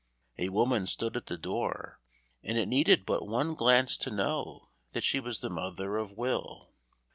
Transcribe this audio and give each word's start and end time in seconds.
A 0.39 0.49
woman 0.49 0.87
stood 0.87 1.15
at 1.15 1.27
the 1.27 1.37
door, 1.37 1.99
and 2.41 2.57
it 2.57 2.65
needed 2.67 3.05
but 3.05 3.27
one 3.27 3.53
glance 3.53 3.95
to 3.97 4.09
know 4.09 4.69
that 4.93 5.03
she 5.03 5.19
was 5.19 5.41
the 5.41 5.49
mother 5.51 5.97
of 5.97 6.13
Will. 6.13 6.71